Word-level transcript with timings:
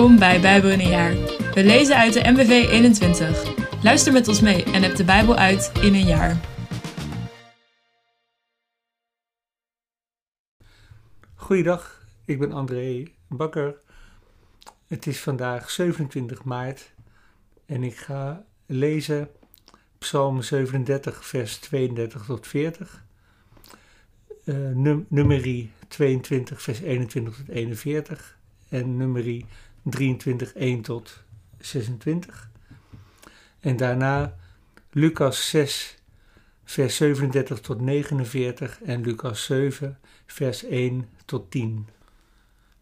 Welkom 0.00 0.18
bij 0.18 0.40
Bijbel 0.40 0.70
in 0.70 0.80
een 0.80 0.88
jaar. 0.88 1.14
We 1.54 1.64
lezen 1.64 1.96
uit 1.96 2.12
de 2.12 2.30
MBV 2.30 2.50
21. 2.70 3.82
Luister 3.82 4.12
met 4.12 4.28
ons 4.28 4.40
mee 4.40 4.64
en 4.64 4.82
heb 4.82 4.96
de 4.96 5.04
Bijbel 5.04 5.36
uit 5.36 5.72
in 5.82 5.94
een 5.94 6.06
jaar. 6.06 6.40
Goeiedag, 11.34 12.06
ik 12.24 12.38
ben 12.38 12.52
André 12.52 13.02
Bakker. 13.28 13.74
Het 14.86 15.06
is 15.06 15.20
vandaag 15.20 15.70
27 15.70 16.44
maart 16.44 16.92
en 17.66 17.82
ik 17.82 17.96
ga 17.96 18.44
lezen 18.66 19.28
Psalm 19.98 20.42
37, 20.42 21.26
vers 21.26 21.56
32 21.56 22.24
tot 22.24 22.46
40. 22.46 23.04
Uh, 24.44 24.56
num 24.74 25.06
nummerie 25.08 25.70
22, 25.88 26.62
vers 26.62 26.80
21 26.80 27.36
tot 27.36 27.48
41 27.48 28.38
en 28.68 28.96
nummerie 28.96 29.46
23, 29.82 30.54
1 30.54 30.82
tot 30.82 31.22
26. 31.58 32.50
En 33.60 33.76
daarna 33.76 34.36
Lucas 34.90 35.48
6, 35.48 35.98
vers 36.64 36.96
37 36.96 37.60
tot 37.60 37.80
49 37.80 38.82
en 38.82 39.02
Lucas 39.02 39.44
7, 39.44 39.98
vers 40.26 40.64
1 40.64 41.08
tot 41.24 41.50
10. 41.50 41.88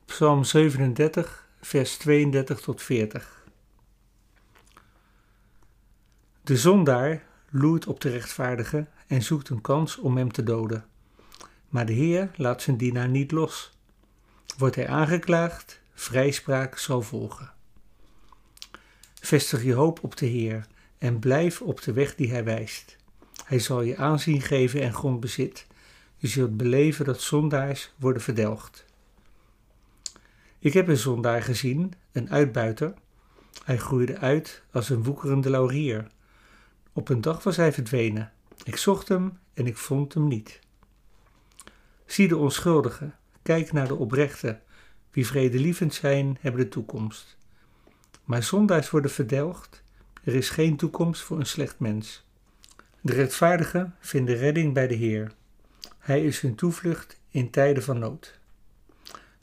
Psalm 0.04 0.44
37, 0.44 1.48
vers 1.60 1.96
32 1.96 2.60
tot 2.60 2.82
40. 2.82 3.44
De 6.42 6.56
zondaar 6.56 7.22
loert 7.50 7.86
op 7.86 8.00
de 8.00 8.10
rechtvaardige 8.10 8.86
en 9.06 9.22
zoekt 9.22 9.48
een 9.48 9.60
kans 9.60 9.98
om 9.98 10.16
hem 10.16 10.32
te 10.32 10.42
doden. 10.42 10.84
Maar 11.68 11.86
de 11.86 11.92
Heer 11.92 12.30
laat 12.36 12.62
zijn 12.62 12.76
dienaar 12.76 13.08
niet 13.08 13.30
los. 13.30 13.72
Wordt 14.58 14.74
hij 14.74 14.88
aangeklaagd, 14.88 15.80
vrijspraak 15.98 16.78
zal 16.78 17.02
volgen. 17.02 17.52
Vestig 19.20 19.62
je 19.62 19.74
hoop 19.74 20.02
op 20.02 20.16
de 20.16 20.26
Heer 20.26 20.66
en 20.98 21.18
blijf 21.18 21.62
op 21.62 21.82
de 21.82 21.92
weg 21.92 22.14
die 22.14 22.30
Hij 22.30 22.44
wijst. 22.44 22.96
Hij 23.44 23.58
zal 23.58 23.82
je 23.82 23.96
aanzien 23.96 24.40
geven 24.40 24.82
en 24.82 24.94
grondbezit. 24.94 25.66
Je 26.16 26.26
zult 26.26 26.56
beleven 26.56 27.04
dat 27.04 27.20
zondaars 27.20 27.92
worden 27.96 28.22
verdelgd. 28.22 28.84
Ik 30.58 30.72
heb 30.72 30.88
een 30.88 30.96
zondaar 30.96 31.42
gezien, 31.42 31.92
een 32.12 32.30
uitbuiter. 32.30 32.94
Hij 33.64 33.78
groeide 33.78 34.18
uit 34.18 34.62
als 34.72 34.88
een 34.88 35.02
woekerende 35.02 35.50
laurier. 35.50 36.06
Op 36.92 37.08
een 37.08 37.20
dag 37.20 37.42
was 37.42 37.56
hij 37.56 37.72
verdwenen. 37.72 38.32
Ik 38.64 38.76
zocht 38.76 39.08
hem 39.08 39.38
en 39.54 39.66
ik 39.66 39.76
vond 39.76 40.14
hem 40.14 40.28
niet. 40.28 40.60
Zie 42.06 42.28
de 42.28 42.36
onschuldige, 42.36 43.10
kijk 43.42 43.72
naar 43.72 43.88
de 43.88 43.94
oprechte. 43.94 44.60
Wie 45.10 45.26
vredelievend 45.26 45.94
zijn, 45.94 46.38
hebben 46.40 46.60
de 46.60 46.68
toekomst. 46.68 47.36
Maar 48.24 48.42
zondaars 48.42 48.90
worden 48.90 49.10
verdelgd. 49.10 49.82
Er 50.22 50.34
is 50.34 50.50
geen 50.50 50.76
toekomst 50.76 51.22
voor 51.22 51.38
een 51.38 51.46
slecht 51.46 51.78
mens. 51.78 52.26
De 53.00 53.12
rechtvaardigen 53.12 53.94
vinden 54.00 54.36
redding 54.36 54.74
bij 54.74 54.86
de 54.86 54.94
Heer. 54.94 55.32
Hij 55.98 56.24
is 56.24 56.40
hun 56.40 56.54
toevlucht 56.54 57.20
in 57.30 57.50
tijden 57.50 57.82
van 57.82 57.98
nood. 57.98 58.38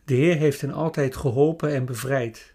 De 0.03 0.13
Heer 0.13 0.35
heeft 0.35 0.61
hen 0.61 0.71
altijd 0.71 1.15
geholpen 1.15 1.73
en 1.73 1.85
bevrijd. 1.85 2.53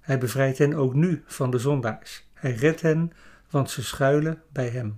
Hij 0.00 0.18
bevrijdt 0.18 0.58
hen 0.58 0.74
ook 0.74 0.94
nu 0.94 1.22
van 1.26 1.50
de 1.50 1.58
zondaars. 1.58 2.24
Hij 2.32 2.52
redt 2.52 2.80
hen, 2.80 3.12
want 3.50 3.70
ze 3.70 3.82
schuilen 3.82 4.42
bij 4.52 4.68
hem. 4.68 4.94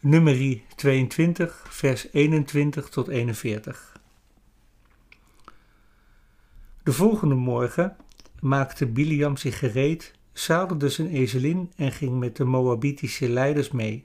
Nummerie 0.00 0.64
22, 0.76 1.66
vers 1.68 2.12
21 2.12 2.88
tot 2.88 3.08
41. 3.08 3.91
De 6.82 6.92
volgende 6.92 7.34
morgen 7.34 7.96
maakte 8.40 8.86
Biliam 8.86 9.36
zich 9.36 9.58
gereed, 9.58 10.14
zadelde 10.32 10.88
zijn 10.88 11.08
ezelin 11.08 11.72
en 11.76 11.92
ging 11.92 12.18
met 12.18 12.36
de 12.36 12.44
Moabitische 12.44 13.28
leiders 13.28 13.70
mee. 13.70 14.04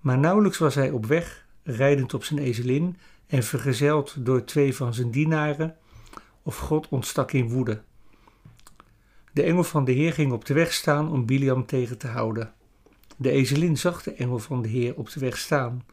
Maar 0.00 0.18
nauwelijks 0.18 0.58
was 0.58 0.74
hij 0.74 0.90
op 0.90 1.06
weg, 1.06 1.46
rijdend 1.62 2.14
op 2.14 2.24
zijn 2.24 2.40
ezelin 2.40 2.96
en 3.26 3.42
vergezeld 3.42 4.14
door 4.18 4.44
twee 4.44 4.76
van 4.76 4.94
zijn 4.94 5.10
dienaren, 5.10 5.76
of 6.42 6.56
God 6.56 6.88
ontstak 6.88 7.32
in 7.32 7.48
woede. 7.48 7.82
De 9.32 9.42
engel 9.42 9.64
van 9.64 9.84
de 9.84 9.92
Heer 9.92 10.12
ging 10.12 10.32
op 10.32 10.44
de 10.44 10.54
weg 10.54 10.72
staan 10.72 11.10
om 11.10 11.26
Biliam 11.26 11.66
tegen 11.66 11.98
te 11.98 12.06
houden. 12.06 12.52
De 13.16 13.30
ezelin 13.30 13.76
zag 13.78 14.02
de 14.02 14.12
engel 14.12 14.38
van 14.38 14.62
de 14.62 14.68
Heer 14.68 14.96
op 14.96 15.10
de 15.10 15.20
weg 15.20 15.38
staan, 15.38 15.84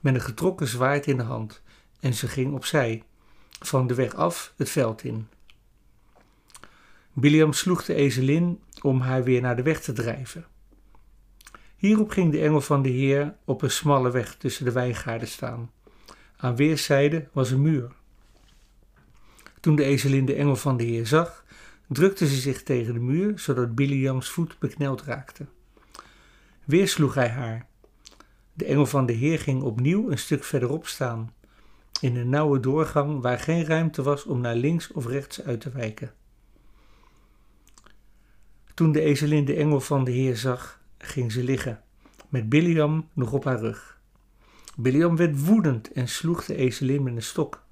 met 0.00 0.14
een 0.14 0.20
getrokken 0.20 0.66
zwaard 0.66 1.06
in 1.06 1.16
de 1.16 1.22
hand, 1.22 1.62
en 2.00 2.14
ze 2.14 2.28
ging 2.28 2.54
opzij, 2.54 3.02
van 3.60 3.86
de 3.86 3.94
weg 3.94 4.14
af 4.14 4.52
het 4.56 4.70
veld 4.70 5.04
in. 5.04 5.28
Biliam 7.12 7.52
sloeg 7.52 7.84
de 7.84 7.94
ezelin 7.94 8.60
om 8.82 9.00
haar 9.00 9.24
weer 9.24 9.40
naar 9.40 9.56
de 9.56 9.62
weg 9.62 9.80
te 9.80 9.92
drijven. 9.92 10.46
Hierop 11.76 12.10
ging 12.10 12.32
de 12.32 12.40
engel 12.40 12.60
van 12.60 12.82
de 12.82 12.88
Heer 12.88 13.34
op 13.44 13.62
een 13.62 13.70
smalle 13.70 14.10
weg 14.10 14.34
tussen 14.34 14.64
de 14.64 14.72
wijngaarden 14.72 15.28
staan. 15.28 15.70
Aan 16.36 16.56
weerszijden 16.56 17.28
was 17.32 17.50
een 17.50 17.62
muur. 17.62 17.92
Toen 19.60 19.76
de 19.76 19.84
ezelin 19.84 20.24
de 20.24 20.34
engel 20.34 20.56
van 20.56 20.76
de 20.76 20.84
Heer 20.84 21.06
zag, 21.06 21.44
drukte 21.88 22.28
ze 22.28 22.36
zich 22.36 22.62
tegen 22.62 22.94
de 22.94 23.00
muur, 23.00 23.38
zodat 23.38 23.74
Biliams 23.74 24.28
voet 24.28 24.58
bekneld 24.58 25.02
raakte. 25.02 25.46
Weer 26.64 26.88
sloeg 26.88 27.14
hij 27.14 27.28
haar. 27.28 27.66
De 28.52 28.64
engel 28.64 28.86
van 28.86 29.06
de 29.06 29.12
Heer 29.12 29.38
ging 29.38 29.62
opnieuw 29.62 30.10
een 30.10 30.18
stuk 30.18 30.44
verderop 30.44 30.86
staan, 30.86 31.34
in 32.00 32.16
een 32.16 32.28
nauwe 32.28 32.60
doorgang 32.60 33.22
waar 33.22 33.38
geen 33.38 33.64
ruimte 33.64 34.02
was 34.02 34.24
om 34.24 34.40
naar 34.40 34.54
links 34.54 34.92
of 34.92 35.06
rechts 35.06 35.42
uit 35.42 35.60
te 35.60 35.70
wijken. 35.70 36.12
Toen 38.74 38.92
de 38.92 39.00
ezelin 39.00 39.44
de 39.44 39.54
engel 39.54 39.80
van 39.80 40.04
de 40.04 40.10
Heer 40.10 40.36
zag, 40.36 40.80
ging 40.98 41.32
ze 41.32 41.44
liggen, 41.44 41.82
met 42.28 42.48
Biliam 42.48 43.08
nog 43.12 43.32
op 43.32 43.44
haar 43.44 43.60
rug. 43.60 44.00
Biliam 44.76 45.16
werd 45.16 45.44
woedend 45.44 45.92
en 45.92 46.08
sloeg 46.08 46.44
de 46.44 46.54
ezelin 46.54 47.02
met 47.02 47.16
een 47.16 47.22
stok. 47.22 47.62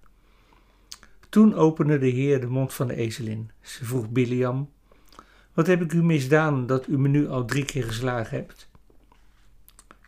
Toen 1.28 1.54
opende 1.54 1.98
de 1.98 2.06
Heer 2.08 2.40
de 2.40 2.46
mond 2.46 2.74
van 2.74 2.86
de 2.86 2.94
ezelin. 2.94 3.50
Ze 3.60 3.84
vroeg 3.84 4.10
Biliam: 4.10 4.70
Wat 5.52 5.66
heb 5.66 5.82
ik 5.82 5.92
u 5.92 6.02
misdaan 6.02 6.66
dat 6.66 6.86
u 6.86 6.98
me 6.98 7.08
nu 7.08 7.28
al 7.28 7.44
drie 7.44 7.64
keer 7.64 7.84
geslagen 7.84 8.36
hebt? 8.36 8.68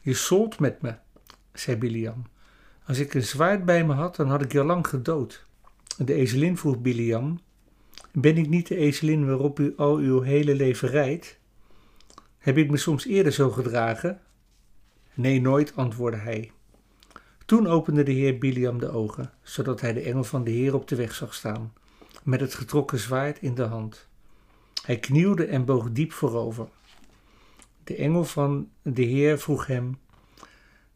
Je 0.02 0.14
solt 0.14 0.58
met 0.58 0.82
me, 0.82 0.94
zei 1.52 1.76
Biliam. 1.76 2.25
Als 2.87 2.99
ik 2.99 3.15
een 3.15 3.23
zwaard 3.23 3.65
bij 3.65 3.85
me 3.85 3.93
had, 3.93 4.17
dan 4.17 4.29
had 4.29 4.43
ik 4.43 4.53
je 4.53 4.65
lang 4.65 4.87
gedood. 4.87 5.47
De 5.97 6.15
ezelin 6.15 6.57
vroeg 6.57 6.79
Biliam: 6.79 7.41
Ben 8.13 8.37
ik 8.37 8.49
niet 8.49 8.67
de 8.67 8.77
ezelin 8.77 9.27
waarop 9.27 9.59
u 9.59 9.75
al 9.77 9.97
uw 9.97 10.21
hele 10.21 10.55
leven 10.55 10.89
rijdt? 10.89 11.39
Heb 12.39 12.57
ik 12.57 12.71
me 12.71 12.77
soms 12.77 13.07
eerder 13.07 13.33
zo 13.33 13.51
gedragen? 13.51 14.21
Nee, 15.15 15.41
nooit, 15.41 15.77
antwoordde 15.77 16.21
hij. 16.21 16.51
Toen 17.47 17.67
opende 17.67 18.03
de 18.03 18.13
heer 18.13 18.39
Biliam 18.39 18.79
de 18.79 18.91
ogen, 18.91 19.33
zodat 19.43 19.81
hij 19.81 19.93
de 19.93 20.01
engel 20.01 20.25
van 20.25 20.45
de 20.45 20.51
heer 20.51 20.75
op 20.75 20.89
de 20.89 20.97
weg 20.97 21.15
zag 21.15 21.35
staan, 21.35 21.73
met 22.23 22.41
het 22.41 22.55
getrokken 22.55 22.99
zwaard 22.99 23.39
in 23.41 23.55
de 23.55 23.62
hand. 23.62 24.09
Hij 24.85 24.99
knielde 24.99 25.45
en 25.45 25.65
boog 25.65 25.93
diep 25.93 26.12
voorover. 26.12 26.69
De 27.85 27.97
engel 27.97 28.25
van 28.25 28.69
de 28.83 29.03
Heer 29.03 29.39
vroeg 29.39 29.67
hem: 29.67 29.99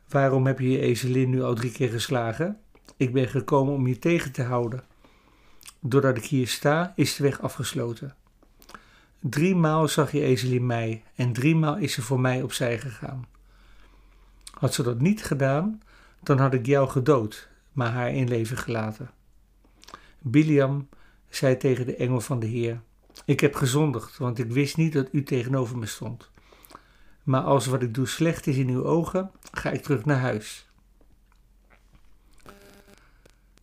Waarom 0.08 0.46
heb 0.46 0.58
je 0.58 0.70
je 0.70 0.80
ezelin 0.80 1.30
nu 1.30 1.42
al 1.42 1.54
drie 1.54 1.72
keer 1.72 1.88
geslagen? 1.88 2.58
Ik 2.96 3.12
ben 3.12 3.28
gekomen 3.28 3.74
om 3.74 3.86
je 3.86 3.98
tegen 3.98 4.32
te 4.32 4.42
houden. 4.42 4.84
Doordat 5.80 6.16
ik 6.16 6.24
hier 6.24 6.48
sta, 6.48 6.92
is 6.96 7.16
de 7.16 7.22
weg 7.22 7.40
afgesloten. 7.40 8.14
Driemaal 9.20 9.88
zag 9.88 10.12
je 10.12 10.22
ezelin 10.22 10.66
mij 10.66 11.02
en 11.14 11.32
driemaal 11.32 11.76
is 11.76 11.92
ze 11.92 12.02
voor 12.02 12.20
mij 12.20 12.42
opzij 12.42 12.78
gegaan. 12.78 13.26
Had 14.50 14.74
ze 14.74 14.82
dat 14.82 15.00
niet 15.00 15.24
gedaan, 15.24 15.82
dan 16.22 16.38
had 16.38 16.54
ik 16.54 16.66
jou 16.66 16.88
gedood, 16.88 17.48
maar 17.72 17.90
haar 17.90 18.12
in 18.12 18.28
leven 18.28 18.56
gelaten. 18.56 19.10
Biliam 20.18 20.88
zei 21.28 21.56
tegen 21.56 21.86
de 21.86 21.96
engel 21.96 22.20
van 22.20 22.40
de 22.40 22.46
Heer: 22.46 22.80
Ik 23.24 23.40
heb 23.40 23.54
gezondigd, 23.54 24.18
want 24.18 24.38
ik 24.38 24.52
wist 24.52 24.76
niet 24.76 24.92
dat 24.92 25.08
u 25.12 25.22
tegenover 25.22 25.78
me 25.78 25.86
stond. 25.86 26.30
Maar 27.24 27.42
als 27.42 27.66
wat 27.66 27.82
ik 27.82 27.94
doe 27.94 28.06
slecht 28.06 28.46
is 28.46 28.56
in 28.56 28.68
uw 28.68 28.84
ogen, 28.84 29.30
ga 29.52 29.70
ik 29.70 29.82
terug 29.82 30.04
naar 30.04 30.20
huis. 30.20 30.68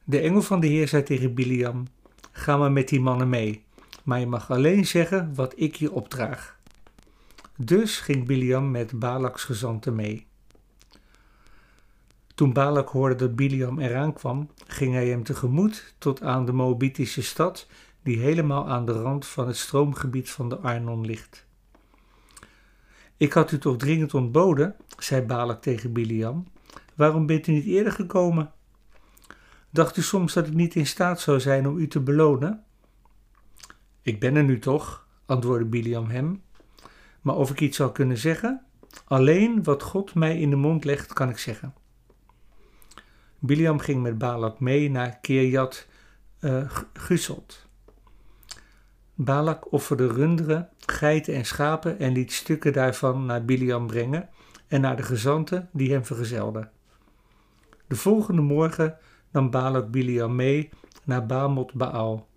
De 0.03 0.19
engel 0.19 0.41
van 0.41 0.59
de 0.59 0.67
Heer 0.67 0.87
zei 0.87 1.03
tegen 1.03 1.33
Biliam: 1.33 1.87
Ga 2.31 2.57
maar 2.57 2.71
met 2.71 2.87
die 2.87 2.99
mannen 2.99 3.29
mee, 3.29 3.63
maar 4.03 4.19
je 4.19 4.27
mag 4.27 4.51
alleen 4.51 4.85
zeggen 4.85 5.35
wat 5.35 5.53
ik 5.55 5.75
je 5.75 5.91
opdraag. 5.91 6.59
Dus 7.57 7.99
ging 7.99 8.25
Biliam 8.25 8.71
met 8.71 8.99
Balaks 8.99 9.43
gezanten 9.43 9.95
mee. 9.95 10.25
Toen 12.35 12.53
Balak 12.53 12.89
hoorde 12.89 13.15
dat 13.15 13.35
Biliam 13.35 13.79
eraan 13.79 14.13
kwam, 14.13 14.49
ging 14.67 14.93
hij 14.93 15.07
hem 15.07 15.23
tegemoet 15.23 15.93
tot 15.97 16.23
aan 16.23 16.45
de 16.45 16.51
Moabitische 16.51 17.23
stad, 17.23 17.67
die 18.03 18.19
helemaal 18.19 18.69
aan 18.69 18.85
de 18.85 18.91
rand 18.91 19.25
van 19.25 19.47
het 19.47 19.57
stroomgebied 19.57 20.29
van 20.29 20.49
de 20.49 20.57
Arnon 20.57 21.05
ligt. 21.05 21.45
Ik 23.21 23.33
had 23.33 23.51
u 23.51 23.57
toch 23.57 23.77
dringend 23.77 24.13
ontboden, 24.13 24.75
zei 24.97 25.21
Balak 25.21 25.61
tegen 25.61 25.93
Biliam. 25.93 26.47
Waarom 26.95 27.25
bent 27.25 27.47
u 27.47 27.51
niet 27.51 27.65
eerder 27.65 27.93
gekomen? 27.93 28.51
Dacht 29.69 29.97
u 29.97 30.01
soms 30.01 30.33
dat 30.33 30.47
ik 30.47 30.53
niet 30.53 30.75
in 30.75 30.87
staat 30.87 31.19
zou 31.19 31.39
zijn 31.39 31.67
om 31.67 31.77
u 31.77 31.87
te 31.87 31.99
belonen? 31.99 32.63
Ik 34.01 34.19
ben 34.19 34.35
er 34.35 34.43
nu 34.43 34.59
toch, 34.59 35.07
antwoordde 35.25 35.65
Biliam 35.65 36.09
hem. 36.09 36.41
Maar 37.21 37.35
of 37.35 37.49
ik 37.49 37.61
iets 37.61 37.77
zal 37.77 37.91
kunnen 37.91 38.17
zeggen? 38.17 38.65
Alleen 39.05 39.63
wat 39.63 39.83
God 39.83 40.15
mij 40.15 40.39
in 40.39 40.49
de 40.49 40.55
mond 40.55 40.83
legt, 40.83 41.13
kan 41.13 41.29
ik 41.29 41.37
zeggen. 41.37 41.73
Biliam 43.39 43.79
ging 43.79 44.01
met 44.01 44.17
Balak 44.17 44.59
mee 44.59 44.89
naar 44.89 45.17
Kirjat 45.19 45.87
uh. 46.39 46.77
Balak 49.23 49.71
offerde 49.71 50.07
runderen, 50.07 50.69
geiten 50.79 51.33
en 51.33 51.45
schapen 51.45 51.99
en 51.99 52.11
liet 52.11 52.31
stukken 52.31 52.73
daarvan 52.73 53.25
naar 53.25 53.45
Biliam 53.45 53.87
brengen 53.87 54.29
en 54.67 54.81
naar 54.81 54.95
de 54.95 55.03
gezanten 55.03 55.69
die 55.71 55.91
hem 55.91 56.05
vergezelden. 56.05 56.71
De 57.87 57.95
volgende 57.95 58.41
morgen 58.41 58.97
nam 59.31 59.49
Balak 59.49 59.91
Biliam 59.91 60.35
mee 60.35 60.69
naar 61.03 61.25
Bamot 61.25 61.73
Baal, 61.73 62.27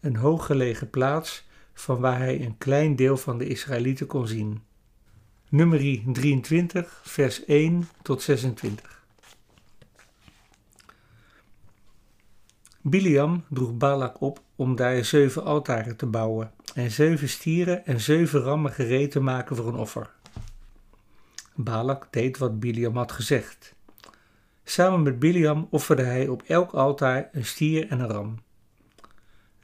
een 0.00 0.16
hooggelegen 0.16 0.90
plaats 0.90 1.46
van 1.74 2.00
waar 2.00 2.18
hij 2.18 2.44
een 2.44 2.58
klein 2.58 2.96
deel 2.96 3.16
van 3.16 3.38
de 3.38 3.46
Israëlieten 3.46 4.06
kon 4.06 4.26
zien. 4.26 4.62
Nummerie 5.48 6.04
23, 6.12 7.00
vers 7.04 7.44
1 7.44 7.88
tot 8.02 8.22
26. 8.22 9.05
Biliam 12.88 13.44
droeg 13.48 13.76
Balak 13.76 14.20
op 14.20 14.40
om 14.56 14.76
daar 14.76 15.04
zeven 15.04 15.44
altaren 15.44 15.96
te 15.96 16.06
bouwen 16.06 16.52
en 16.74 16.90
zeven 16.90 17.28
stieren 17.28 17.86
en 17.86 18.00
zeven 18.00 18.40
rammen 18.40 18.72
gereed 18.72 19.10
te 19.10 19.20
maken 19.20 19.56
voor 19.56 19.68
een 19.68 19.74
offer. 19.74 20.10
Balak 21.54 22.08
deed 22.10 22.38
wat 22.38 22.60
Biliam 22.60 22.96
had 22.96 23.12
gezegd. 23.12 23.74
Samen 24.64 25.02
met 25.02 25.18
Biliam 25.18 25.68
offerde 25.70 26.02
hij 26.02 26.28
op 26.28 26.42
elk 26.42 26.72
altaar 26.72 27.28
een 27.32 27.44
stier 27.44 27.88
en 27.88 28.00
een 28.00 28.08
ram. 28.08 28.38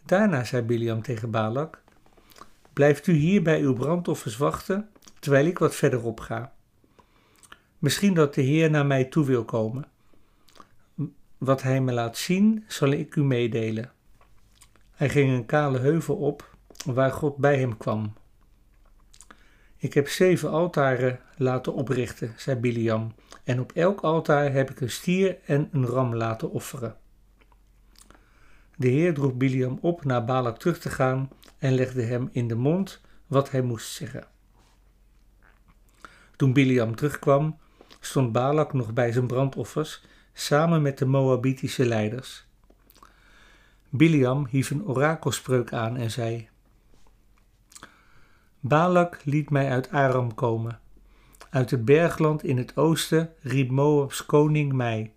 Daarna 0.05 0.45
zei 0.45 0.63
Biliam 0.63 1.03
tegen 1.03 1.31
Balak: 1.31 1.83
Blijft 2.73 3.07
u 3.07 3.13
hier 3.13 3.43
bij 3.43 3.61
uw 3.61 3.75
brandoffers 3.75 4.37
wachten, 4.37 4.89
terwijl 5.19 5.47
ik 5.47 5.59
wat 5.59 5.75
verderop 5.75 6.21
ga. 6.21 6.53
Misschien 7.79 8.15
dat 8.15 8.35
de 8.35 8.43
Heer 8.43 8.71
naar 8.71 8.87
mij 8.87 9.05
toe 9.05 9.25
wil 9.25 9.45
komen. 9.45 9.92
Wat 11.43 11.63
hij 11.63 11.81
me 11.81 11.93
laat 11.93 12.17
zien, 12.17 12.65
zal 12.69 12.91
ik 12.91 13.17
u 13.17 13.25
meedelen. 13.25 13.93
Hij 14.91 15.09
ging 15.09 15.33
een 15.33 15.47
kale 15.47 15.79
heuvel 15.79 16.17
op, 16.17 16.57
waar 16.85 17.11
God 17.11 17.37
bij 17.37 17.59
hem 17.59 17.77
kwam. 17.77 18.13
Ik 19.77 19.95
heb 19.95 20.09
zeven 20.09 20.51
altaren 20.51 21.21
laten 21.37 21.75
oprichten, 21.75 22.35
zei 22.37 22.57
Biliam, 22.57 23.15
en 23.45 23.61
op 23.61 23.73
elk 23.73 24.01
altaar 24.01 24.53
heb 24.53 24.71
ik 24.71 24.81
een 24.81 24.91
stier 24.91 25.39
en 25.45 25.69
een 25.73 25.87
ram 25.87 26.15
laten 26.15 26.51
offeren. 26.51 26.97
De 28.77 28.89
Heer 28.89 29.15
droeg 29.15 29.35
Biliam 29.35 29.79
op 29.81 30.05
naar 30.05 30.25
Balak 30.25 30.59
terug 30.59 30.79
te 30.79 30.91
gaan 30.91 31.31
en 31.59 31.75
legde 31.75 32.03
hem 32.03 32.29
in 32.33 32.49
de 32.49 32.57
mond 32.57 33.01
wat 33.27 33.51
hij 33.51 33.63
moest 33.63 33.93
zeggen. 33.93 34.27
Toen 36.37 36.53
Biliam 36.53 36.95
terugkwam, 36.97 37.59
stond 38.01 38.33
Balak 38.33 38.73
nog 38.73 38.93
bij 38.93 39.13
zijn 39.13 39.27
brandoffers 39.27 40.03
samen 40.33 40.83
met 40.83 40.99
de 40.99 41.07
Moabitische 41.07 41.85
leiders. 41.85 42.47
Biliam 43.89 44.47
hief 44.51 44.71
een 44.71 44.87
orakelspreuk 44.87 45.73
aan 45.73 45.97
en 45.97 46.11
zei: 46.11 46.49
Balak 48.61 49.25
liet 49.25 49.51
mij 49.51 49.71
uit 49.71 49.91
Aram 49.91 50.35
komen. 50.35 50.81
Uit 51.51 51.71
het 51.71 51.85
bergland 51.85 52.45
in 52.45 52.57
het 52.57 52.77
oosten 52.77 53.33
riep 53.41 53.71
Moabs 53.71 54.27
koning 54.27 54.73
mij. 54.73 55.13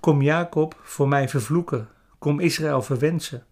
Kom 0.00 0.22
Jacob 0.22 0.80
voor 0.82 1.08
mij 1.08 1.28
vervloeken, 1.28 1.88
kom 2.18 2.40
Israël 2.40 2.82
verwensen. 2.82 3.46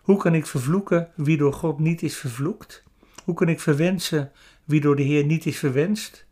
Hoe 0.00 0.16
kan 0.16 0.34
ik 0.34 0.46
vervloeken 0.46 1.10
wie 1.14 1.36
door 1.36 1.52
God 1.52 1.78
niet 1.78 2.02
is 2.02 2.16
vervloekt? 2.16 2.82
Hoe 3.24 3.34
kan 3.34 3.48
ik 3.48 3.60
verwensen 3.60 4.32
wie 4.64 4.80
door 4.80 4.96
de 4.96 5.02
Heer 5.02 5.24
niet 5.24 5.46
is 5.46 5.58
verwenst? 5.58 6.26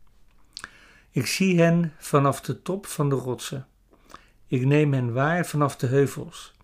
Ik 1.17 1.27
zie 1.27 1.61
hen 1.61 1.93
vanaf 1.99 2.41
de 2.41 2.63
top 2.63 2.87
van 2.87 3.09
de 3.09 3.15
rotsen. 3.15 3.67
Ik 4.47 4.65
neem 4.65 4.93
hen 4.93 5.13
waar 5.13 5.47
vanaf 5.47 5.77
de 5.77 5.87
heuvels. 5.87 6.55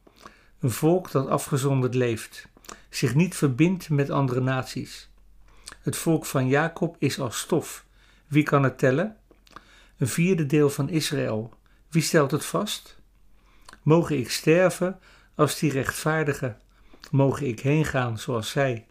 Een 0.61 0.71
volk 0.71 1.11
dat 1.11 1.29
afgezonderd 1.29 1.95
leeft, 1.95 2.49
zich 2.89 3.15
niet 3.15 3.37
verbindt 3.37 3.89
met 3.89 4.11
andere 4.11 4.41
naties. 4.41 5.11
Het 5.81 5.97
volk 5.97 6.27
van 6.27 6.49
Jacob 6.49 6.97
is 6.99 7.21
als 7.21 7.39
stof. 7.39 7.85
Wie 8.27 8.43
kan 8.43 8.63
het 8.63 8.79
tellen? 8.79 9.17
Een 9.97 10.09
vierde 10.09 10.47
deel 10.47 10.71
van 10.71 10.89
Israël. 10.89 11.55
Wie 11.89 12.03
stelt 12.03 12.31
het 12.31 12.45
vast? 12.45 12.99
Mogen 13.83 14.19
ik 14.19 14.31
sterven 14.31 15.01
als 15.35 15.59
die 15.59 15.71
rechtvaardigen? 15.71 16.61
Mogen 17.11 17.47
ik 17.47 17.61
heen 17.61 17.85
gaan 17.85 18.19
zoals 18.19 18.51
zij? 18.51 18.87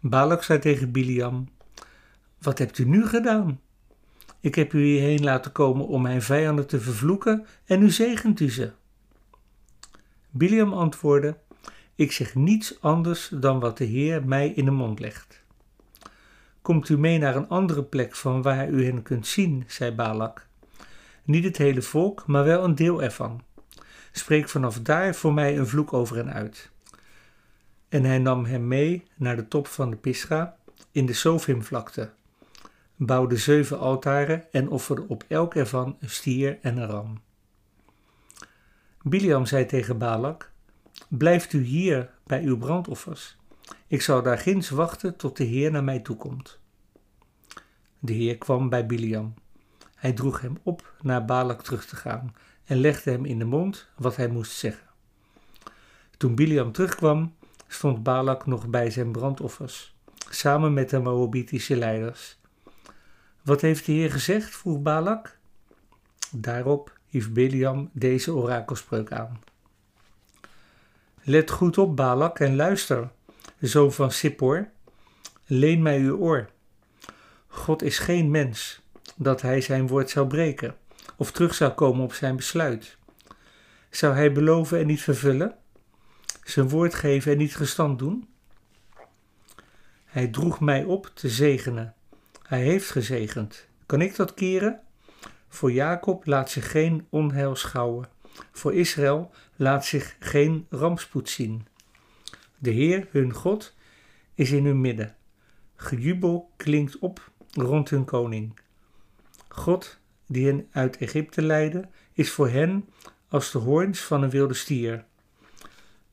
Balak 0.00 0.42
zei 0.42 0.58
tegen 0.58 0.92
Biliam: 0.92 1.52
Wat 2.44 2.58
hebt 2.58 2.78
u 2.78 2.84
nu 2.84 3.06
gedaan? 3.06 3.60
Ik 4.40 4.54
heb 4.54 4.72
u 4.72 4.82
hierheen 4.82 5.24
laten 5.24 5.52
komen 5.52 5.86
om 5.86 6.02
mijn 6.02 6.22
vijanden 6.22 6.66
te 6.66 6.80
vervloeken 6.80 7.46
en 7.64 7.82
u 7.82 7.90
zegent 7.90 8.40
u 8.40 8.50
ze. 8.50 8.72
Biliam 10.30 10.72
antwoordde: 10.72 11.36
Ik 11.94 12.12
zeg 12.12 12.34
niets 12.34 12.80
anders 12.80 13.28
dan 13.28 13.60
wat 13.60 13.78
de 13.78 13.84
Heer 13.84 14.24
mij 14.24 14.48
in 14.48 14.64
de 14.64 14.70
mond 14.70 15.00
legt. 15.00 15.42
Komt 16.62 16.88
u 16.88 16.98
mee 16.98 17.18
naar 17.18 17.36
een 17.36 17.48
andere 17.48 17.84
plek 17.84 18.14
van 18.14 18.42
waar 18.42 18.68
u 18.68 18.84
hen 18.84 19.02
kunt 19.02 19.26
zien, 19.26 19.64
zei 19.66 19.92
Balak. 19.92 20.46
Niet 21.22 21.44
het 21.44 21.56
hele 21.56 21.82
volk, 21.82 22.26
maar 22.26 22.44
wel 22.44 22.64
een 22.64 22.74
deel 22.74 23.02
ervan. 23.02 23.42
Spreek 24.12 24.48
vanaf 24.48 24.80
daar 24.80 25.14
voor 25.14 25.34
mij 25.34 25.58
een 25.58 25.66
vloek 25.66 25.92
over 25.92 26.16
hen 26.16 26.32
uit. 26.32 26.70
En 27.88 28.04
hij 28.04 28.18
nam 28.18 28.44
hem 28.44 28.68
mee 28.68 29.04
naar 29.16 29.36
de 29.36 29.48
top 29.48 29.66
van 29.66 29.90
de 29.90 29.96
Pisga 29.96 30.56
in 30.92 31.06
de 31.06 31.12
Sofimvlakte, 31.12 32.10
bouwde 32.96 33.36
zeven 33.36 33.78
altaren 33.78 34.52
en 34.52 34.68
offerde 34.68 35.08
op 35.08 35.24
elk 35.28 35.54
ervan 35.54 35.96
een 36.00 36.10
stier 36.10 36.58
en 36.60 36.76
een 36.76 36.88
ram. 36.88 37.20
Biliam 39.02 39.46
zei 39.46 39.66
tegen 39.66 39.98
Balak: 39.98 40.52
Blijft 41.08 41.52
u 41.52 41.62
hier 41.62 42.10
bij 42.26 42.42
uw 42.42 42.58
brandoffers. 42.58 43.36
Ik 43.86 44.02
zal 44.02 44.22
daar 44.22 44.38
ginds 44.38 44.70
wachten 44.70 45.16
tot 45.16 45.36
de 45.36 45.44
Heer 45.44 45.70
naar 45.70 45.84
mij 45.84 46.00
toekomt. 46.00 46.58
De 47.98 48.12
Heer 48.12 48.38
kwam 48.38 48.68
bij 48.68 48.86
Biliam. 48.86 49.34
Hij 49.94 50.12
droeg 50.12 50.40
hem 50.40 50.56
op 50.62 50.92
naar 51.02 51.24
Balak 51.24 51.62
terug 51.62 51.86
te 51.86 51.96
gaan 51.96 52.34
en 52.64 52.76
legde 52.76 53.10
hem 53.10 53.24
in 53.24 53.38
de 53.38 53.44
mond 53.44 53.88
wat 53.96 54.16
hij 54.16 54.28
moest 54.28 54.52
zeggen. 54.52 54.86
Toen 56.16 56.34
Biliam 56.34 56.72
terugkwam, 56.72 57.34
stond 57.66 58.02
Balak 58.02 58.46
nog 58.46 58.68
bij 58.68 58.90
zijn 58.90 59.12
brandoffers, 59.12 59.94
samen 60.30 60.72
met 60.72 60.90
de 60.90 60.98
Moabitische 60.98 61.76
leiders. 61.76 62.38
Wat 63.44 63.60
heeft 63.60 63.86
de 63.86 63.92
Heer 63.92 64.10
gezegd? 64.10 64.56
vroeg 64.56 64.82
Balak. 64.82 65.38
Daarop 66.30 66.98
hief 67.06 67.32
Biliam 67.32 67.90
deze 67.92 68.34
orakelspreuk 68.34 69.12
aan. 69.12 69.40
Let 71.22 71.50
goed 71.50 71.78
op, 71.78 71.96
Balak, 71.96 72.38
en 72.38 72.56
luister, 72.56 73.10
zoon 73.60 73.92
van 73.92 74.10
Sippor. 74.10 74.68
Leen 75.46 75.82
mij 75.82 75.98
uw 75.98 76.16
oor. 76.16 76.50
God 77.46 77.82
is 77.82 77.98
geen 77.98 78.30
mens, 78.30 78.80
dat 79.16 79.42
hij 79.42 79.60
zijn 79.60 79.86
woord 79.86 80.10
zou 80.10 80.26
breken, 80.26 80.76
of 81.16 81.32
terug 81.32 81.54
zou 81.54 81.72
komen 81.72 82.04
op 82.04 82.12
zijn 82.12 82.36
besluit. 82.36 82.96
Zou 83.90 84.14
hij 84.14 84.32
beloven 84.32 84.78
en 84.78 84.86
niet 84.86 85.02
vervullen? 85.02 85.56
Zijn 86.44 86.68
woord 86.68 86.94
geven 86.94 87.32
en 87.32 87.38
niet 87.38 87.56
gestand 87.56 87.98
doen? 87.98 88.28
Hij 90.04 90.28
droeg 90.28 90.60
mij 90.60 90.84
op 90.84 91.10
te 91.14 91.28
zegenen. 91.28 91.94
Hij 92.54 92.62
heeft 92.62 92.90
gezegend. 92.90 93.68
Kan 93.86 94.00
ik 94.00 94.16
dat 94.16 94.34
keren? 94.34 94.80
Voor 95.48 95.72
Jacob 95.72 96.26
laat 96.26 96.50
zich 96.50 96.70
geen 96.70 97.06
onheil 97.08 97.56
schouwen. 97.56 98.08
Voor 98.52 98.74
Israël 98.74 99.30
laat 99.56 99.84
zich 99.84 100.16
geen 100.18 100.66
rampspoed 100.70 101.28
zien. 101.28 101.66
De 102.58 102.70
Heer, 102.70 103.08
hun 103.10 103.32
God, 103.32 103.74
is 104.34 104.50
in 104.50 104.64
hun 104.64 104.80
midden. 104.80 105.16
Gejubel 105.76 106.50
klinkt 106.56 106.98
op 106.98 107.30
rond 107.52 107.90
hun 107.90 108.04
koning. 108.04 108.60
God, 109.48 109.98
die 110.26 110.46
hen 110.46 110.68
uit 110.72 110.96
Egypte 110.96 111.42
leidde, 111.42 111.88
is 112.12 112.30
voor 112.30 112.48
hen 112.48 112.88
als 113.28 113.50
de 113.50 113.58
hoorns 113.58 114.00
van 114.00 114.22
een 114.22 114.30
wilde 114.30 114.54
stier. 114.54 115.04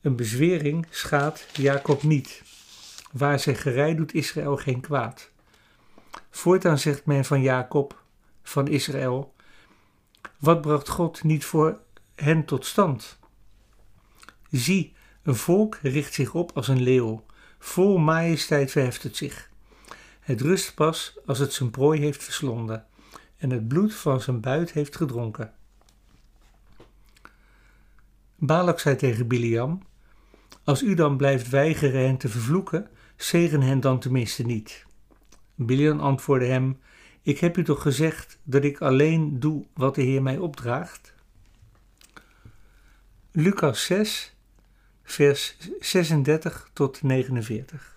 Een 0.00 0.16
bezwering 0.16 0.86
schaadt 0.90 1.46
Jacob 1.52 2.02
niet. 2.02 2.42
Waar 3.12 3.38
zij 3.38 3.54
gerei 3.54 3.94
doet 3.94 4.14
Israël 4.14 4.56
geen 4.56 4.80
kwaad. 4.80 5.31
Voortaan 6.30 6.78
zegt 6.78 7.06
men 7.06 7.24
van 7.24 7.42
Jacob, 7.42 8.02
van 8.42 8.68
Israël, 8.68 9.34
wat 10.38 10.60
bracht 10.60 10.88
God 10.88 11.22
niet 11.22 11.44
voor 11.44 11.78
hen 12.14 12.44
tot 12.44 12.66
stand? 12.66 13.18
Zie, 14.50 14.94
een 15.22 15.36
volk 15.36 15.78
richt 15.82 16.14
zich 16.14 16.34
op 16.34 16.50
als 16.54 16.68
een 16.68 16.82
leeuw, 16.82 17.24
vol 17.58 17.98
majesteit 17.98 18.70
verheft 18.70 19.02
het 19.02 19.16
zich. 19.16 19.50
Het 20.20 20.40
rust 20.40 20.74
pas 20.74 21.18
als 21.26 21.38
het 21.38 21.52
zijn 21.52 21.70
prooi 21.70 22.00
heeft 22.00 22.24
verslonden 22.24 22.86
en 23.36 23.50
het 23.50 23.68
bloed 23.68 23.94
van 23.94 24.20
zijn 24.20 24.40
buit 24.40 24.72
heeft 24.72 24.96
gedronken. 24.96 25.52
Balak 28.36 28.78
zei 28.78 28.96
tegen 28.96 29.26
Biliam: 29.26 29.82
Als 30.64 30.82
u 30.82 30.94
dan 30.94 31.16
blijft 31.16 31.48
weigeren 31.48 32.04
hen 32.04 32.16
te 32.16 32.28
vervloeken, 32.28 32.88
zegen 33.16 33.60
hen 33.60 33.80
dan 33.80 33.98
tenminste 33.98 34.42
niet. 34.42 34.86
Biliam 35.66 36.00
antwoordde 36.00 36.46
hem: 36.46 36.80
Ik 37.22 37.38
heb 37.38 37.56
u 37.56 37.64
toch 37.64 37.82
gezegd 37.82 38.38
dat 38.42 38.64
ik 38.64 38.80
alleen 38.80 39.40
doe 39.40 39.66
wat 39.74 39.94
de 39.94 40.02
Heer 40.02 40.22
mij 40.22 40.38
opdraagt? 40.38 41.14
Lucas 43.32 43.84
6, 43.84 44.34
vers 45.02 45.56
36 45.80 46.70
tot 46.72 47.02
49. 47.02 47.96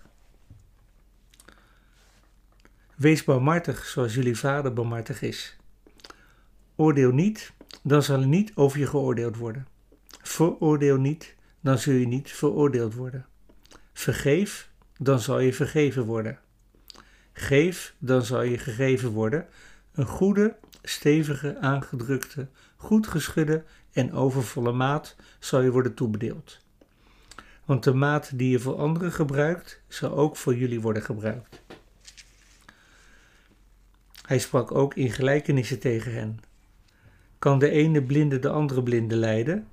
Wees 2.96 3.24
barmhartig 3.24 3.84
zoals 3.84 4.14
jullie 4.14 4.36
vader 4.36 4.72
barmhartig 4.72 5.22
is. 5.22 5.56
Oordeel 6.76 7.12
niet, 7.12 7.52
dan 7.82 8.02
zal 8.02 8.20
er 8.20 8.26
niet 8.26 8.52
over 8.54 8.78
je 8.78 8.86
geoordeeld 8.86 9.36
worden. 9.36 9.66
Veroordeel 10.22 10.96
niet, 10.96 11.34
dan 11.60 11.78
zul 11.78 11.94
je 11.94 12.06
niet 12.06 12.30
veroordeeld 12.30 12.94
worden. 12.94 13.26
Vergeef, 13.92 14.70
dan 14.98 15.20
zal 15.20 15.38
je 15.40 15.52
vergeven 15.52 16.04
worden. 16.04 16.38
Geef, 17.38 17.94
dan 17.98 18.22
zal 18.22 18.42
je 18.42 18.58
gegeven 18.58 19.10
worden. 19.10 19.46
Een 19.92 20.06
goede, 20.06 20.56
stevige, 20.82 21.58
aangedrukte, 21.60 22.48
goed 22.76 23.06
geschudde 23.06 23.64
en 23.92 24.12
overvolle 24.12 24.72
maat 24.72 25.16
zal 25.38 25.60
je 25.60 25.70
worden 25.70 25.94
toebedeeld. 25.94 26.58
Want 27.64 27.84
de 27.84 27.94
maat 27.94 28.38
die 28.38 28.50
je 28.50 28.58
voor 28.58 28.76
anderen 28.76 29.12
gebruikt, 29.12 29.80
zal 29.88 30.16
ook 30.16 30.36
voor 30.36 30.54
jullie 30.54 30.80
worden 30.80 31.02
gebruikt. 31.02 31.62
Hij 34.22 34.38
sprak 34.38 34.72
ook 34.72 34.94
in 34.94 35.10
gelijkenissen 35.10 35.78
tegen 35.78 36.12
hen. 36.12 36.40
Kan 37.38 37.58
de 37.58 37.70
ene 37.70 38.02
blinde 38.02 38.38
de 38.38 38.50
andere 38.50 38.82
blinde 38.82 39.16
leiden? 39.16 39.68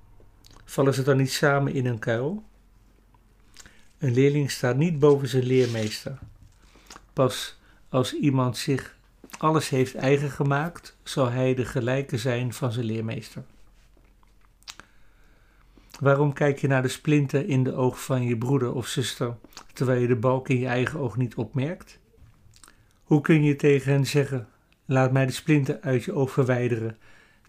Vallen 0.65 0.93
ze 0.93 1.03
dan 1.03 1.17
niet 1.17 1.31
samen 1.31 1.73
in 1.73 1.85
een 1.85 1.99
kuil? 1.99 2.43
Een 3.97 4.13
leerling 4.13 4.51
staat 4.51 4.75
niet 4.75 4.99
boven 4.99 5.27
zijn 5.27 5.43
leermeester. 5.43 6.19
Pas 7.13 7.59
als 7.89 8.13
iemand 8.13 8.57
zich 8.57 8.97
alles 9.37 9.69
heeft 9.69 9.95
eigen 9.95 10.29
gemaakt, 10.29 10.97
zal 11.03 11.29
hij 11.29 11.53
de 11.53 11.65
gelijke 11.65 12.17
zijn 12.17 12.53
van 12.53 12.71
zijn 12.71 12.85
leermeester. 12.85 13.43
Waarom 15.99 16.33
kijk 16.33 16.59
je 16.59 16.67
naar 16.67 16.81
de 16.81 16.87
splinter 16.87 17.49
in 17.49 17.63
de 17.63 17.73
oog 17.73 18.03
van 18.03 18.23
je 18.23 18.37
broeder 18.37 18.73
of 18.73 18.87
zuster, 18.87 19.35
terwijl 19.73 20.01
je 20.01 20.07
de 20.07 20.15
balk 20.15 20.49
in 20.49 20.59
je 20.59 20.67
eigen 20.67 20.99
oog 20.99 21.17
niet 21.17 21.35
opmerkt? 21.35 21.99
Hoe 23.03 23.21
kun 23.21 23.43
je 23.43 23.55
tegen 23.55 23.91
hen 23.91 24.05
zeggen: 24.05 24.47
Laat 24.85 25.11
mij 25.11 25.25
de 25.25 25.31
splinter 25.31 25.81
uit 25.81 26.03
je 26.03 26.13
oog 26.13 26.31
verwijderen, 26.31 26.97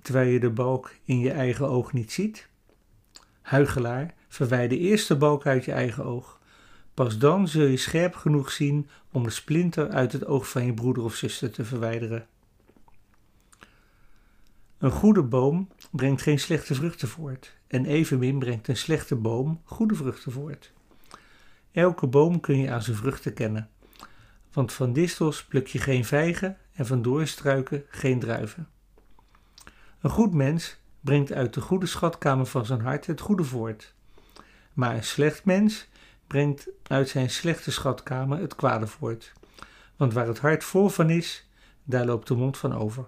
terwijl 0.03 0.31
je 0.31 0.41
de 0.41 0.51
balk 0.51 0.95
in 1.05 1.19
je 1.19 1.31
eigen 1.31 1.69
oog 1.69 1.93
niet 1.93 2.13
ziet? 2.13 2.49
Huigelaar, 3.43 4.15
verwijder 4.29 4.79
eerst 4.79 5.09
de 5.09 5.17
balk 5.17 5.47
uit 5.47 5.65
je 5.65 5.73
eigen 5.73 6.05
oog. 6.05 6.41
Pas 6.95 7.19
dan 7.19 7.49
zul 7.49 7.67
je 7.67 7.77
scherp 7.77 8.15
genoeg 8.15 8.51
zien 8.51 8.89
om 9.13 9.23
de 9.23 9.31
splinter 9.31 9.89
uit 9.89 10.13
het 10.13 10.27
oog 10.27 10.49
van 10.49 10.65
je 10.67 10.75
broeder 10.75 11.03
of 11.03 11.15
zuster 11.15 11.51
te 11.51 11.65
verwijderen. 11.65 12.27
Een 14.79 14.91
goede 14.91 15.23
boom 15.23 15.69
brengt 15.91 16.23
geen 16.23 16.39
slechte 16.39 16.75
vruchten 16.75 17.09
voort, 17.09 17.57
en 17.67 17.87
evenmin 17.87 18.39
brengt 18.39 18.69
een 18.69 18.77
slechte 18.77 19.17
boom 19.17 19.61
goede 19.65 19.95
vruchten 19.95 20.33
voort. 20.33 20.73
Elke 21.73 22.07
boom 22.07 22.41
kun 22.41 22.59
je 22.59 22.71
aan 22.71 22.83
zijn 22.83 22.97
vruchten 22.97 23.35
kennen, 23.35 23.71
want 24.53 24.73
van 24.73 24.93
distels 24.93 25.45
pluk 25.45 25.67
je 25.67 25.79
geen 25.79 26.05
vijgen 26.05 26.59
en 26.73 26.87
van 26.87 27.03
doorstruiken 27.03 27.85
geen 27.89 28.19
druiven. 28.19 28.69
Een 30.01 30.11
goed 30.11 30.35
mens 30.35 30.81
brengt 31.01 31.33
uit 31.33 31.55
de 31.55 31.61
goede 31.61 31.87
schatkamer 31.87 32.47
van 32.47 32.67
zijn 32.67 32.81
hart 32.81 33.07
het 33.07 33.21
goede 33.21 33.45
voort, 33.45 33.95
maar 34.73 34.95
een 34.95 35.05
slecht 35.05 35.45
mens 35.45 35.89
brengt 36.35 36.69
uit 36.83 37.09
zijn 37.09 37.31
slechte 37.31 37.71
schatkamer 37.71 38.39
het 38.39 38.55
kwade 38.55 38.87
voort, 38.87 39.33
want 39.97 40.13
waar 40.13 40.27
het 40.27 40.39
hart 40.39 40.65
vol 40.65 40.89
van 40.89 41.11
is, 41.11 41.49
daar 41.85 42.05
loopt 42.05 42.29
de 42.29 42.35
mond 42.35 42.57
van 42.57 42.75
over. 42.75 43.07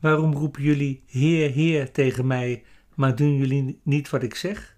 Waarom 0.00 0.34
roepen 0.34 0.62
jullie 0.62 1.02
Heer, 1.06 1.50
Heer 1.50 1.92
tegen 1.92 2.26
mij, 2.26 2.64
maar 2.94 3.16
doen 3.16 3.36
jullie 3.36 3.80
niet 3.82 4.10
wat 4.10 4.22
ik 4.22 4.34
zeg? 4.34 4.76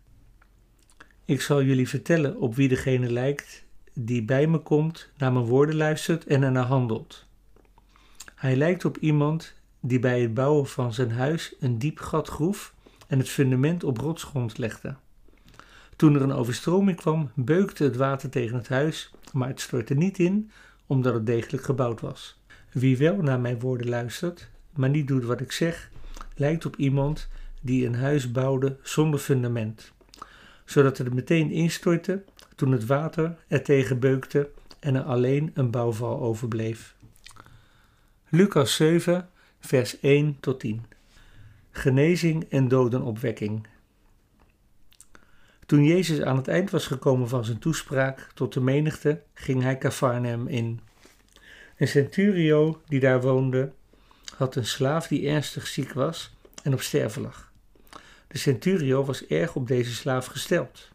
Ik 1.25 1.41
zal 1.41 1.63
jullie 1.63 1.89
vertellen 1.89 2.37
op 2.37 2.55
wie 2.55 2.69
degene 2.69 3.11
lijkt 3.11 3.65
die 3.95 4.25
bij 4.25 4.47
me 4.47 4.59
komt, 4.59 5.11
naar 5.17 5.33
mijn 5.33 5.45
woorden 5.45 5.77
luistert 5.77 6.27
en 6.27 6.43
ernaar 6.43 6.67
handelt. 6.67 7.27
Hij 8.35 8.57
lijkt 8.57 8.85
op 8.85 8.97
iemand 8.97 9.55
die 9.81 9.99
bij 9.99 10.21
het 10.21 10.35
bouwen 10.35 10.67
van 10.67 10.95
zijn 10.95 11.13
huis 11.13 11.55
een 11.59 11.79
diep 11.79 11.99
gat 11.99 12.29
groef 12.29 12.75
en 13.07 13.19
het 13.19 13.29
fundament 13.29 13.85
op 13.85 13.99
rotsgrond 13.99 14.59
legde. 14.59 14.97
Toen 16.01 16.15
er 16.15 16.23
een 16.23 16.33
overstroming 16.33 16.97
kwam, 16.97 17.31
beukte 17.35 17.85
het 17.85 17.97
water 17.97 18.31
tegen 18.31 18.57
het 18.57 18.69
huis, 18.69 19.11
maar 19.33 19.49
het 19.49 19.61
stortte 19.61 19.95
niet 19.95 20.19
in, 20.19 20.51
omdat 20.87 21.15
het 21.15 21.27
degelijk 21.27 21.65
gebouwd 21.65 22.01
was. 22.01 22.41
Wie 22.73 22.97
wel 22.97 23.17
naar 23.17 23.41
mijn 23.41 23.61
woorden 23.61 23.89
luistert, 23.89 24.51
maar 24.75 24.89
niet 24.89 25.09
doet 25.09 25.25
wat 25.25 25.41
ik 25.41 25.53
zeg, 25.53 25.91
lijkt 26.37 26.67
op 26.67 26.77
iemand 26.77 27.29
die 27.61 27.87
een 27.87 27.95
huis 27.95 28.33
bouwde 28.33 28.77
zonder 28.83 29.21
fundament, 29.21 29.93
zodat 30.65 30.99
het 30.99 31.15
meteen 31.15 31.51
instortte 31.51 32.23
toen 32.55 32.73
het 32.73 32.87
water 32.87 33.37
er 33.49 33.63
tegen 33.63 33.99
beukte 33.99 34.51
en 34.79 34.95
er 34.95 35.03
alleen 35.03 35.51
een 35.55 35.71
bouwval 35.71 36.21
overbleef. 36.21 36.95
Lucas 38.29 38.75
7, 38.75 39.29
vers 39.61 40.01
1 40.01 40.37
tot 40.41 40.61
10. 40.61 40.85
Genezing 41.71 42.47
en 42.49 42.69
dodenopwekking. 42.69 43.67
Toen 45.71 45.85
Jezus 45.85 46.23
aan 46.23 46.37
het 46.37 46.49
eind 46.49 46.71
was 46.71 46.87
gekomen 46.87 47.29
van 47.29 47.45
zijn 47.45 47.59
toespraak 47.59 48.29
tot 48.35 48.53
de 48.53 48.61
menigte, 48.61 49.23
ging 49.35 49.63
hij 49.63 49.79
Cafarnaum 49.79 50.47
in. 50.49 50.81
Een 51.77 51.89
centurio 51.89 52.81
die 52.89 53.01
daar 53.01 53.21
woonde, 53.21 53.73
had 54.37 54.57
een 54.57 54.67
slaaf 54.67 55.07
die 55.07 55.29
ernstig 55.29 55.67
ziek 55.67 55.93
was 55.93 56.35
en 56.63 56.73
op 56.73 56.81
sterven 56.81 57.23
lag. 57.23 57.53
De 58.27 58.39
centurio 58.39 59.05
was 59.05 59.27
erg 59.27 59.55
op 59.55 59.69
deze 59.69 59.95
slaaf 59.95 60.27
gesteld. 60.27 60.89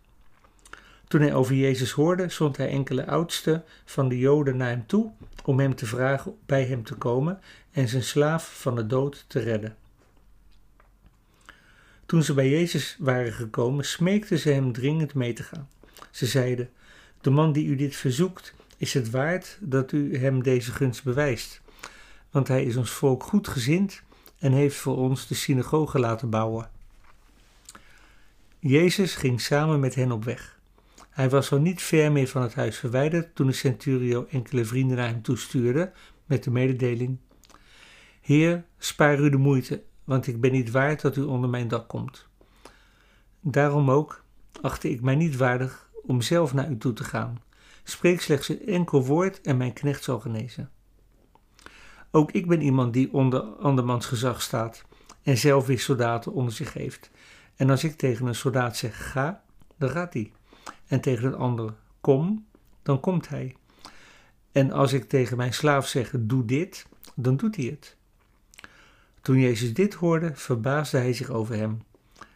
Toen 1.08 1.22
hij 1.22 1.34
over 1.34 1.56
Jezus 1.56 1.92
hoorde, 1.92 2.30
zond 2.30 2.58
hij 2.58 2.70
enkele 2.70 3.08
oudsten 3.08 3.64
van 3.86 4.10
de 4.10 4.20
Joden 4.20 4.58
naar 4.58 4.70
hem 4.70 4.86
toe 4.86 5.12
om 5.44 5.60
hem 5.60 5.76
te 5.76 5.86
vragen 5.86 6.38
bij 6.46 6.66
hem 6.66 6.84
te 6.84 6.96
komen 6.96 7.40
en 7.72 7.88
zijn 7.88 8.04
slaaf 8.04 8.60
van 8.60 8.76
de 8.76 8.88
dood 8.88 9.26
te 9.28 9.40
redden. 9.40 9.76
Toen 12.06 12.24
ze 12.24 12.34
bij 12.34 12.50
Jezus 12.50 12.96
waren 13.00 13.34
gekomen, 13.34 13.86
smeekten 13.86 14.40
ze 14.40 14.50
hem 14.50 14.72
dringend 14.72 15.14
mee 15.14 15.34
te 15.34 15.44
gaan. 15.44 15.70
Ze 16.12 16.26
zeiden: 16.26 16.70
De 17.22 17.30
man 17.30 17.52
die 17.52 17.68
u 17.68 17.76
dit 17.76 17.96
verzoekt, 17.96 18.54
is 18.78 18.94
het 18.94 19.10
waard 19.10 19.58
dat 19.62 19.92
u 19.92 20.18
hem 20.18 20.44
deze 20.44 20.72
gunst 20.72 21.04
bewijst, 21.04 21.62
want 22.32 22.48
hij 22.48 22.64
is 22.64 22.76
ons 22.76 22.90
volk 22.90 23.24
goed 23.24 23.48
gezind 23.48 24.02
en 24.40 24.52
heeft 24.52 24.76
voor 24.76 24.98
ons 24.98 25.28
de 25.28 25.36
synagoge 25.36 26.00
laten 26.00 26.30
bouwen. 26.30 26.70
Jezus 28.60 29.16
ging 29.16 29.42
samen 29.42 29.80
met 29.80 29.96
hen 29.96 30.12
op 30.12 30.24
weg. 30.24 30.60
Hij 31.10 31.30
was 31.30 31.52
al 31.52 31.60
niet 31.60 31.82
ver 31.82 32.12
meer 32.12 32.28
van 32.28 32.42
het 32.42 32.54
huis 32.54 32.78
verwijderd 32.78 33.36
toen 33.36 33.48
de 33.48 33.54
centurio 33.54 34.28
enkele 34.30 34.66
vrienden 34.66 34.98
naar 34.98 35.08
hem 35.08 35.22
toestuurde 35.22 35.92
met 36.26 36.44
de 36.44 36.52
mededeling: 36.52 37.18
Heer, 38.22 38.64
spaar 38.78 39.20
u 39.20 39.30
de 39.30 39.38
moeite, 39.38 39.84
want 40.06 40.28
ik 40.28 40.42
ben 40.42 40.52
niet 40.52 40.72
waard 40.72 41.02
dat 41.02 41.16
u 41.16 41.22
onder 41.22 41.50
mijn 41.50 41.68
dak 41.68 41.88
komt. 41.88 42.28
Daarom 43.40 43.92
ook 43.92 44.24
achtte 44.62 44.90
ik 44.90 45.02
mij 45.02 45.16
niet 45.16 45.36
waardig 45.36 45.90
om 46.04 46.22
zelf 46.22 46.54
naar 46.54 46.70
u 46.70 46.78
toe 46.78 46.94
te 46.94 47.04
gaan. 47.04 47.42
Spreek 47.84 48.22
slechts 48.22 48.50
een 48.50 48.66
enkel 48.66 49.06
woord 49.06 49.42
en 49.42 49.58
mijn 49.58 49.74
knecht 49.74 50.04
zal 50.04 50.20
genezen. 50.20 50.70
Ook 52.12 52.32
ik 52.32 52.48
ben 52.48 52.62
iemand 52.62 52.94
die 52.94 53.14
onder 53.14 53.42
andermans 53.42 54.06
gezag 54.06 54.42
staat 54.42 54.84
en 55.22 55.38
zelf 55.38 55.66
weer 55.66 55.80
soldaten 55.80 56.34
onder 56.34 56.54
zich 56.54 56.74
heeft. 56.74 57.10
En 57.56 57.70
als 57.70 57.84
ik 57.84 57.96
tegen 57.96 58.26
een 58.26 58.36
soldaat 58.36 58.78
zeg 58.78 59.12
ga, 59.12 59.44
dan 59.78 59.90
gaat 59.90 60.14
hij 60.14 60.32
en 60.88 61.02
tegen 61.02 61.28
een 61.28 61.36
ander 61.36 61.74
kom, 62.02 62.46
dan 62.84 63.00
komt 63.00 63.30
hij. 63.30 63.56
En 64.52 64.72
als 64.72 64.94
ik 64.94 65.10
tegen 65.10 65.38
mijn 65.38 65.54
slaaf 65.54 65.88
zeg 65.88 66.12
doe 66.18 66.46
dit, 66.46 66.88
dan 67.16 67.38
doet 67.38 67.56
hij 67.56 67.66
het. 67.66 67.95
Toen 69.26 69.40
Jezus 69.40 69.74
dit 69.74 69.94
hoorde, 69.94 70.32
verbaasde 70.36 70.98
hij 70.98 71.14
zich 71.14 71.30
over 71.30 71.56
hem. 71.56 71.82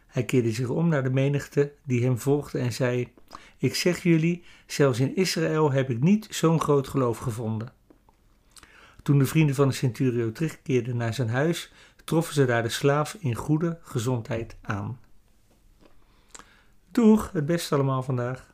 Hij 0.07 0.25
keerde 0.25 0.51
zich 0.51 0.67
om 0.67 0.87
naar 0.87 1.03
de 1.03 1.09
menigte 1.09 1.73
die 1.83 2.03
hem 2.03 2.19
volgde 2.19 2.59
en 2.59 2.73
zei: 2.73 3.13
Ik 3.57 3.75
zeg 3.75 4.03
jullie, 4.03 4.43
zelfs 4.65 4.99
in 4.99 5.15
Israël 5.15 5.71
heb 5.71 5.89
ik 5.89 5.99
niet 5.99 6.27
zo'n 6.29 6.61
groot 6.61 6.87
geloof 6.87 7.17
gevonden. 7.17 7.73
Toen 9.03 9.19
de 9.19 9.25
vrienden 9.25 9.55
van 9.55 9.67
de 9.67 9.73
centurio 9.73 10.31
terugkeerden 10.31 10.97
naar 10.97 11.13
zijn 11.13 11.29
huis, 11.29 11.73
troffen 12.03 12.33
ze 12.33 12.45
daar 12.45 12.63
de 12.63 12.69
slaaf 12.69 13.17
in 13.19 13.35
goede 13.35 13.79
gezondheid 13.81 14.55
aan. 14.61 14.99
Doeg, 16.91 17.31
het 17.31 17.45
beste 17.45 17.75
allemaal 17.75 18.03
vandaag. 18.03 18.53